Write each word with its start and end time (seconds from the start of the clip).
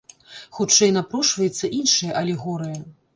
Хутчэй 0.57 0.89
напрошваецца 0.95 1.69
іншая 1.81 2.09
алегорыя. 2.23 2.81